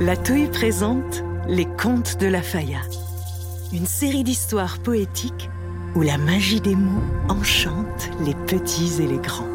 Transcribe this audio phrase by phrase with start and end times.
[0.00, 2.78] La Touille présente Les Contes de la Faya,
[3.72, 5.50] une série d'histoires poétiques
[5.96, 9.48] où la magie des mots enchante les petits et les grands.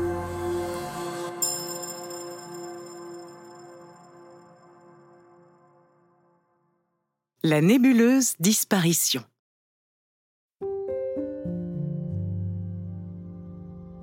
[7.41, 9.23] La nébuleuse disparition.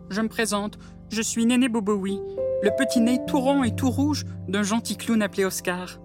[0.09, 0.79] Je me présente,
[1.11, 2.19] je suis Néné Bobowi,
[2.63, 6.01] le petit nez tout rond et tout rouge d'un gentil clown appelé Oscar.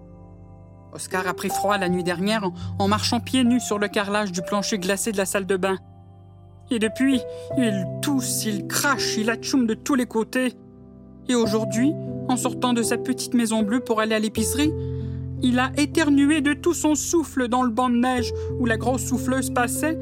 [0.96, 4.40] Oscar a pris froid la nuit dernière en, marchant pieds nus sur le carrelage du
[4.40, 5.76] plancher glacé de la salle de bain.
[6.70, 7.20] Et depuis,
[7.58, 10.54] il tousse, il crache, il atchoum de tous les côtés.
[11.28, 11.92] Et aujourd'hui,
[12.28, 14.72] en sortant de sa petite maison bleue pour aller à l'épicerie,
[15.42, 19.04] il a éternué de tout son souffle dans le banc de neige où la grosse
[19.04, 19.98] souffleuse passait.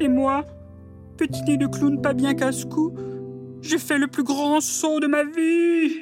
[0.00, 0.44] Et moi,
[1.16, 2.92] petit nez de clown pas bien casse-cou,
[3.62, 5.92] j'ai fait le plus grand saut de ma vie.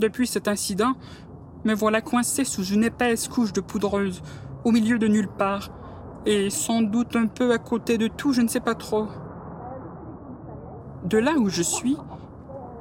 [0.00, 0.94] Depuis cet incident,
[1.64, 4.22] me voilà coincé sous une épaisse couche de poudreuse,
[4.64, 5.70] au milieu de nulle part,
[6.26, 9.08] et sans doute un peu à côté de tout, je ne sais pas trop.
[11.04, 11.96] De là où je suis,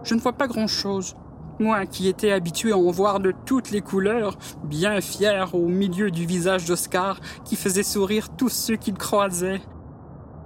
[0.04, 1.16] je ne vois pas grand-chose.
[1.60, 6.10] Moi qui étais habitué à en voir de toutes les couleurs, bien fier au milieu
[6.10, 9.62] du visage d'Oscar qui faisait sourire tous ceux qu'il croisait.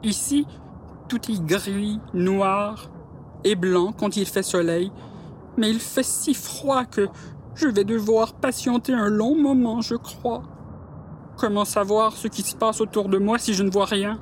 [0.01, 0.47] Ici,
[1.07, 2.89] tout est gris, noir
[3.43, 4.91] et blanc quand il fait soleil,
[5.57, 7.07] mais il fait si froid que
[7.55, 10.43] je vais devoir patienter un long moment, je crois.
[11.37, 14.19] Comment savoir ce qui se passe autour de moi si je ne vois rien?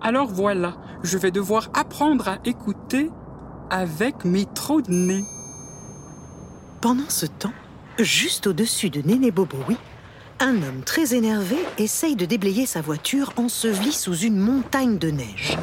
[0.00, 3.10] Alors voilà, je vais devoir apprendre à écouter
[3.70, 5.24] avec mes trous de nez.
[6.80, 7.52] Pendant ce temps,
[7.98, 9.76] juste au-dessus de Néné Boboui,
[10.40, 15.58] un homme très énervé essaye de déblayer sa voiture ensevelie sous une montagne de neige.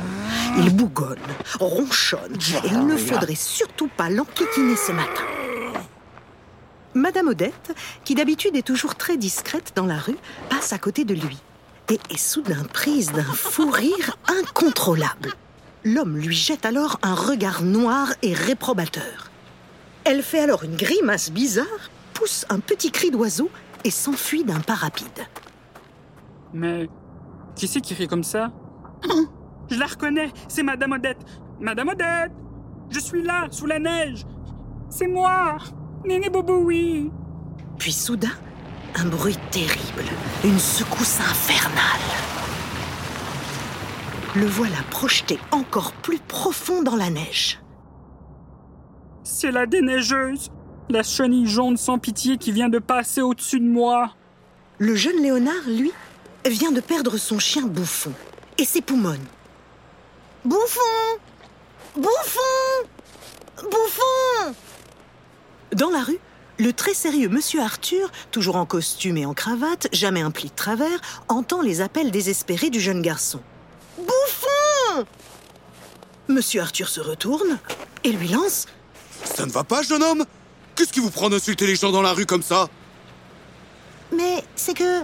[0.58, 1.18] Il bougonne,
[1.60, 5.24] ronchonne, et il ne faudrait surtout pas l'enquiquiner ce matin.
[6.96, 10.16] Madame Odette, qui d'habitude est toujours très discrète dans la rue,
[10.50, 11.38] passe à côté de lui
[11.92, 15.34] et est soudain prise d'un fou rire incontrôlable.
[15.84, 19.30] L'homme lui jette alors un regard noir et réprobateur.
[20.06, 21.66] Elle fait alors une grimace bizarre,
[22.14, 23.50] pousse un petit cri d'oiseau
[23.84, 25.28] et s'enfuit d'un pas rapide.
[26.54, 26.88] Mais
[27.58, 28.54] qui c'est qui rit comme ça?
[29.70, 31.26] Je la reconnais, c'est Madame Odette.
[31.60, 32.32] Madame Odette
[32.90, 34.26] Je suis là, sous la neige
[34.90, 35.58] C'est moi
[36.06, 37.10] Néné Boboui
[37.80, 38.32] Puis soudain,
[38.94, 40.04] un bruit terrible,
[40.44, 41.82] une secousse infernale.
[44.36, 47.60] Le voilà projeté encore plus profond dans la neige.
[49.24, 50.52] C'est la déneigeuse
[50.90, 54.14] La chenille jaune sans pitié qui vient de passer au-dessus de moi
[54.78, 55.92] Le jeune Léonard, lui,
[56.46, 58.14] vient de perdre son chien Bouffon
[58.60, 59.18] et ses poumons.
[60.44, 60.80] Bouffon
[61.96, 62.86] Bouffon
[63.64, 64.54] Bouffon
[65.74, 66.20] Dans la rue,
[66.58, 70.56] le très sérieux Monsieur Arthur, toujours en costume et en cravate, jamais un pli de
[70.56, 73.42] travers, entend les appels désespérés du jeune garçon.
[73.98, 75.06] Bouffon!
[76.28, 77.60] Monsieur Arthur se retourne
[78.04, 78.68] et lui lance.
[79.24, 80.26] Ça ne va pas, jeune homme?
[80.76, 82.68] Qu'est-ce qui vous prend d'insulter les gens dans la rue comme ça?
[84.16, 85.04] Mais c'est que...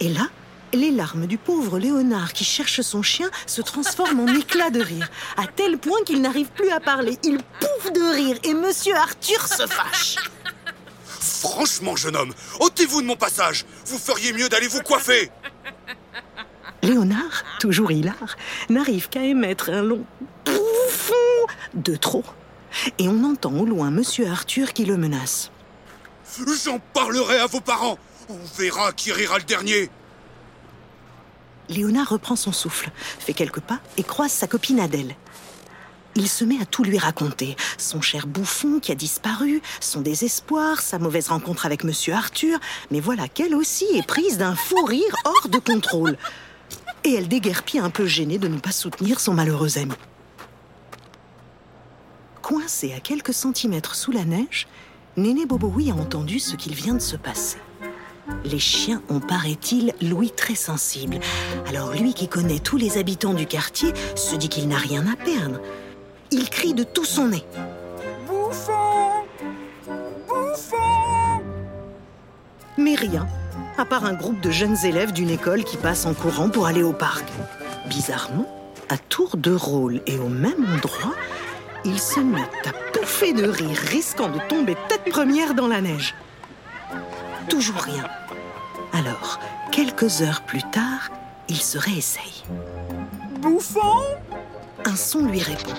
[0.00, 0.28] Et là,
[0.72, 5.08] les larmes du pauvre Léonard qui cherche son chien se transforment en éclats de rire,
[5.36, 7.18] à tel point qu'il n'arrive plus à parler.
[7.22, 10.16] Il pouffe de rire et Monsieur Arthur se fâche.
[11.04, 15.30] Franchement, jeune homme, ôtez-vous de mon passage Vous feriez mieux d'aller vous coiffer
[16.82, 18.36] Léonard, toujours hilar,
[18.68, 20.04] n'arrive qu'à émettre un long
[20.44, 21.14] bouffon
[21.74, 22.24] de trop.
[22.98, 25.50] Et on entend au loin Monsieur Arthur qui le menace.
[26.64, 29.90] J'en parlerai à vos parents On verra qui rira le dernier
[31.72, 35.16] Léonard reprend son souffle, fait quelques pas et croise sa copine Adèle.
[36.14, 37.56] Il se met à tout lui raconter.
[37.78, 42.58] Son cher bouffon qui a disparu, son désespoir, sa mauvaise rencontre avec Monsieur Arthur.
[42.90, 46.18] Mais voilà qu'elle aussi est prise d'un fou rire hors de contrôle.
[47.04, 49.94] Et elle déguerpit un peu gênée de ne pas soutenir son malheureux ami.
[52.42, 54.68] Coincé à quelques centimètres sous la neige,
[55.16, 57.58] Néné Bobooui a entendu ce qu'il vient de se passer.
[58.44, 61.18] Les chiens ont, paraît-il, l'ouïe très sensible.
[61.68, 65.16] Alors lui qui connaît tous les habitants du quartier se dit qu'il n'a rien à
[65.16, 65.60] perdre.
[66.30, 67.44] Il crie de tout son nez.
[68.26, 69.24] Bouffon
[70.26, 71.42] Bouffon
[72.78, 73.26] Mais rien,
[73.78, 76.82] à part un groupe de jeunes élèves d'une école qui passent en courant pour aller
[76.82, 77.24] au parc.
[77.88, 78.46] Bizarrement,
[78.88, 81.14] à tour de rôle et au même endroit,
[81.84, 86.14] ils se mettent à pouffer de rire, risquant de tomber tête première dans la neige.
[87.48, 88.04] Toujours rien.
[88.92, 89.40] Alors,
[89.70, 91.10] quelques heures plus tard,
[91.48, 92.44] il se réessaye.
[93.40, 94.02] Bouffon?
[94.84, 95.74] Un son lui répond.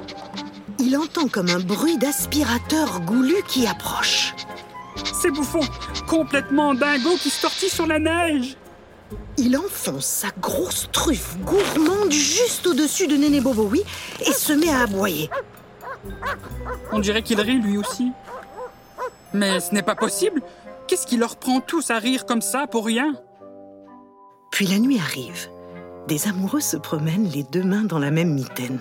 [0.79, 4.33] Il entend comme un bruit d'aspirateur goulu qui approche.
[5.13, 5.61] C'est Bouffon,
[6.07, 8.57] complètement dingo qui se tortille sur la neige.
[9.37, 13.41] Il enfonce sa grosse truffe gourmande juste au-dessus de Néné
[14.21, 15.29] et se met à aboyer.
[16.91, 18.11] On dirait qu'il rit lui aussi.
[19.33, 20.41] Mais ce n'est pas possible.
[20.87, 23.15] Qu'est-ce qui leur prend tous à rire comme ça pour rien?
[24.51, 25.49] Puis la nuit arrive.
[26.07, 28.79] Des amoureux se promènent les deux mains dans la même mitaine.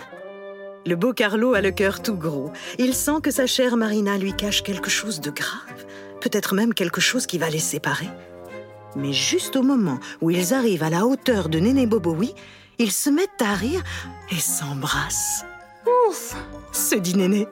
[0.84, 2.50] Le beau Carlo a le cœur tout gros.
[2.78, 5.86] Il sent que sa chère Marina lui cache quelque chose de grave,
[6.20, 8.08] peut-être même quelque chose qui va les séparer.
[8.96, 12.34] Mais juste au moment où ils arrivent à la hauteur de Néné Bobowi,
[12.78, 13.82] ils se mettent à rire
[14.30, 15.44] et s'embrassent.
[16.08, 16.34] Ouf
[16.72, 17.46] Se dit Néné.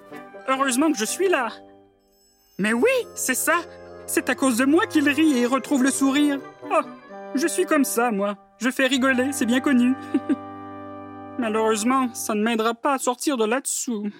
[0.48, 1.50] Heureusement que je suis là.
[2.58, 3.60] Mais oui, c'est ça.
[4.12, 6.40] C'est à cause de moi qu'il rit et retrouve le sourire.
[6.64, 6.80] Oh,
[7.36, 8.36] je suis comme ça, moi.
[8.58, 9.94] Je fais rigoler, c'est bien connu.
[11.38, 14.10] Malheureusement, ça ne m'aidera pas à sortir de là-dessous.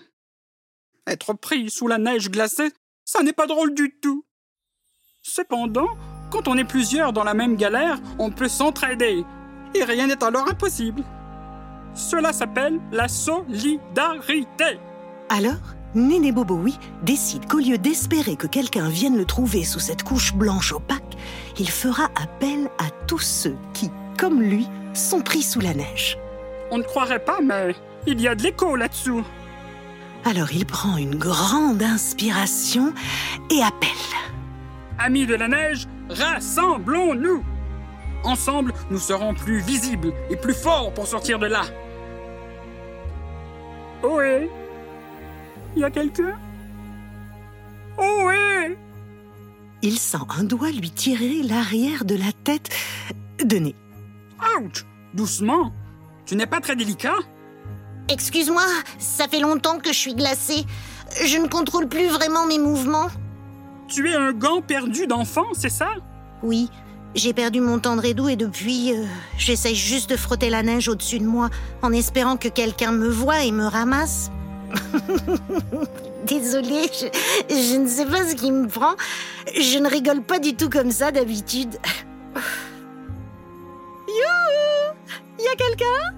[1.09, 2.71] Être pris sous la neige glacée,
[3.05, 4.25] ça n'est pas drôle du tout.
[5.23, 5.89] Cependant,
[6.31, 9.25] quand on est plusieurs dans la même galère, on peut s'entraider.
[9.75, 11.03] Et rien n'est alors impossible.
[11.95, 14.79] Cela s'appelle la solidarité.
[15.31, 16.33] Alors, Néné
[17.03, 21.17] décide qu'au lieu d'espérer que quelqu'un vienne le trouver sous cette couche blanche opaque,
[21.59, 26.17] il fera appel à tous ceux qui, comme lui, sont pris sous la neige.
[26.71, 27.75] On ne croirait pas, mais
[28.07, 29.25] il y a de l'écho là-dessous.
[30.25, 32.93] Alors il prend une grande inspiration
[33.51, 33.89] et appelle.
[34.99, 37.43] Amis de la neige, rassemblons-nous.
[38.23, 41.63] Ensemble, nous serons plus visibles et plus forts pour sortir de là.
[44.05, 44.51] Ohé
[45.77, 46.37] Y a quelqu'un?
[47.99, 48.77] Ohé
[49.83, 52.71] Il sent un doigt lui tirer l'arrière de la tête
[53.45, 53.75] de nez.
[54.59, 54.85] Ouch
[55.15, 55.73] Doucement
[56.27, 57.17] Tu n'es pas très délicat?
[58.09, 58.65] Excuse-moi,
[58.99, 60.65] ça fait longtemps que je suis glacée.
[61.25, 63.09] Je ne contrôle plus vraiment mes mouvements.
[63.89, 65.91] Tu es un gant perdu d'enfant, c'est ça?
[66.43, 66.69] Oui,
[67.15, 69.05] j'ai perdu mon tendre édou et depuis, euh,
[69.37, 71.51] j'essaye juste de frotter la neige au-dessus de moi
[71.83, 74.31] en espérant que quelqu'un me voie et me ramasse.
[76.25, 76.91] Désolée,
[77.49, 78.95] je, ne sais pas ce qui me prend.
[79.55, 81.79] Je ne rigole pas du tout comme ça d'habitude.
[84.09, 84.95] Youhou
[85.39, 86.15] Y a quelqu'un?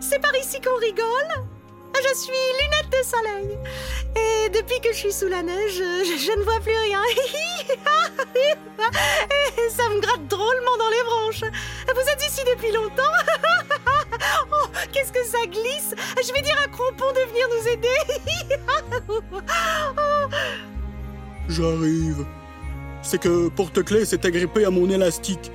[0.00, 1.46] C'est par ici qu'on rigole?
[1.94, 3.58] Je suis Lunette de Soleil.
[4.16, 7.02] Et depuis que je suis sous la neige, je, je ne vois plus rien.
[9.58, 11.44] Et ça me gratte drôlement dans les branches.
[11.94, 13.02] Vous êtes ici depuis longtemps?
[15.26, 15.94] Ça glisse
[16.26, 17.98] Je vais dire à Crampon de venir nous aider.
[21.48, 22.24] J'arrive.
[23.02, 25.50] C'est que Porte-Clés s'est agrippé à mon élastique.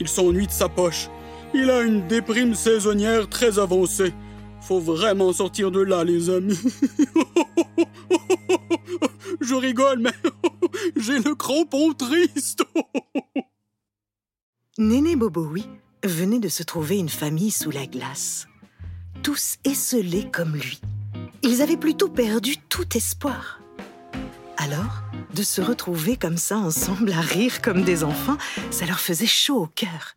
[0.00, 1.08] Il s'ennuie de sa poche.
[1.54, 4.12] Il a une déprime saisonnière très avancée.
[4.60, 6.58] Faut vraiment sortir de là, les amis.
[9.40, 10.12] Je rigole, mais
[10.96, 12.64] j'ai le crampon triste.
[14.76, 15.66] Néné Bobowi
[16.04, 18.46] venait de se trouver une famille sous la glace.
[19.22, 20.80] Tous esselés comme lui.
[21.42, 23.60] Ils avaient plutôt perdu tout espoir.
[24.56, 25.02] Alors,
[25.34, 28.38] de se retrouver comme ça ensemble à rire comme des enfants,
[28.70, 30.16] ça leur faisait chaud au cœur.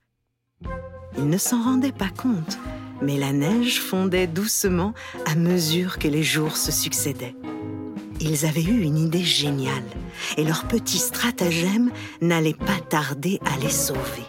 [1.18, 2.58] Ils ne s'en rendaient pas compte,
[3.02, 4.94] mais la neige fondait doucement
[5.26, 7.36] à mesure que les jours se succédaient.
[8.20, 9.84] Ils avaient eu une idée géniale
[10.38, 11.92] et leur petit stratagème
[12.22, 14.26] n'allait pas tarder à les sauver.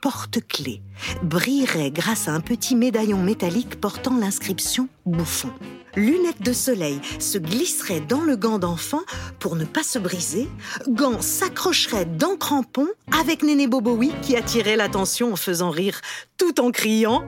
[0.00, 0.80] Porte-clés
[1.22, 5.50] brillerait grâce à un petit médaillon métallique portant l'inscription Bouffon.
[5.94, 9.02] Lunettes de soleil se glisseraient dans le gant d'enfant
[9.38, 10.48] pour ne pas se briser.
[10.88, 12.86] Gant s'accrocherait dans crampon
[13.20, 16.00] avec Néné Bobowi qui attirait l'attention en faisant rire
[16.38, 17.22] tout en criant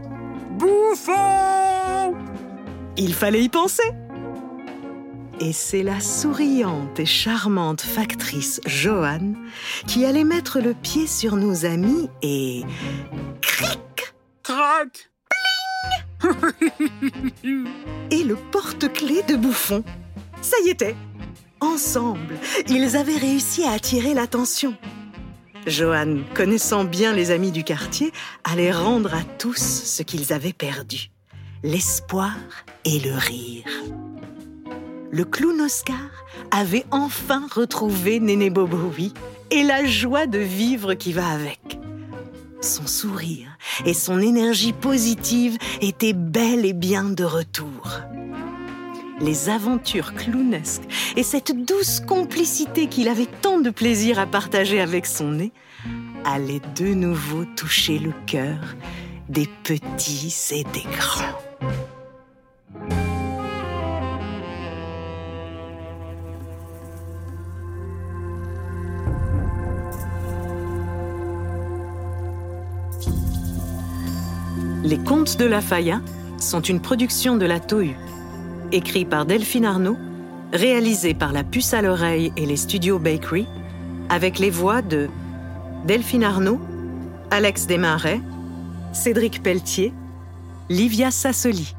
[0.59, 2.15] Bouffon
[2.97, 3.83] Il fallait y penser.
[5.41, 9.37] Et c'est la souriante et charmante factrice Joanne
[9.87, 12.63] qui allait mettre le pied sur nos amis et...
[13.41, 15.11] Cric Crac
[18.11, 19.83] Et le porte-clés de Bouffon.
[20.41, 20.97] Ça y était.
[21.61, 24.77] Ensemble, ils avaient réussi à attirer l'attention.
[25.67, 28.13] Joanne, connaissant bien les amis du quartier,
[28.43, 31.11] allait rendre à tous ce qu'ils avaient perdu.
[31.63, 32.35] L'espoir
[32.85, 33.65] et le rire.
[35.15, 39.13] Le clown Oscar avait enfin retrouvé Néné Bobowi
[39.51, 41.79] et la joie de vivre qui va avec.
[42.63, 48.01] Son sourire et son énergie positive étaient bel et bien de retour.
[49.21, 55.05] Les aventures clownesques et cette douce complicité qu'il avait tant de plaisir à partager avec
[55.05, 55.53] son nez
[56.25, 58.61] allaient de nouveau toucher le cœur
[59.29, 61.39] des petits et des grands.
[74.93, 76.03] Les Contes de la Faya
[76.37, 77.97] sont une production de la Tohu,
[78.73, 79.97] écrit par Delphine Arnaud,
[80.53, 83.47] réalisé par la Puce à l'oreille et les studios Bakery,
[84.11, 85.09] avec les voix de
[85.87, 86.61] Delphine Arnaud,
[87.31, 88.21] Alex Desmarais,
[88.93, 89.95] Cédric Pelletier,
[90.69, 91.75] Livia Sassoli.